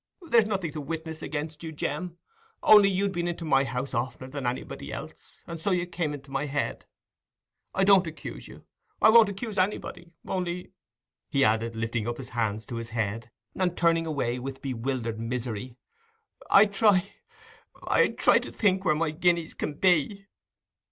There's 0.29 0.47
nothing 0.47 0.71
to 0.71 0.81
witness 0.81 1.21
against 1.21 1.61
you, 1.61 1.71
Jem. 1.71 2.17
Only 2.63 2.89
you'd 2.89 3.11
been 3.11 3.27
into 3.27 3.45
my 3.45 3.63
house 3.65 3.93
oftener 3.93 4.31
than 4.31 4.47
anybody 4.47 4.91
else, 4.91 5.43
and 5.45 5.59
so 5.59 5.69
you 5.69 5.85
came 5.85 6.11
into 6.11 6.31
my 6.31 6.47
head. 6.47 6.87
I 7.75 7.83
don't 7.83 8.07
accuse 8.07 8.47
you—I 8.47 9.11
won't 9.11 9.29
accuse 9.29 9.59
anybody—only," 9.59 10.71
he 11.29 11.43
added, 11.45 11.75
lifting 11.75 12.07
up 12.07 12.17
his 12.17 12.29
hands 12.29 12.65
to 12.65 12.77
his 12.77 12.89
head, 12.89 13.29
and 13.55 13.77
turning 13.77 14.07
away 14.07 14.39
with 14.39 14.59
bewildered 14.63 15.19
misery, 15.19 15.75
"I 16.49 16.65
try—I 16.65 18.07
try 18.17 18.39
to 18.39 18.51
think 18.51 18.83
where 18.83 18.95
my 18.95 19.11
guineas 19.11 19.53
can 19.53 19.75
be." 19.75 20.25